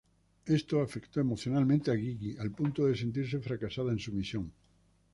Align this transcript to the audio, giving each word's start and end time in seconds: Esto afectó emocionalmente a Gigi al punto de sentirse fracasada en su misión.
Esto 0.47 0.81
afectó 0.81 1.19
emocionalmente 1.19 1.91
a 1.91 1.95
Gigi 1.95 2.35
al 2.39 2.49
punto 2.51 2.87
de 2.87 2.95
sentirse 2.97 3.39
fracasada 3.39 3.91
en 3.91 3.99
su 3.99 4.11
misión. 4.11 4.51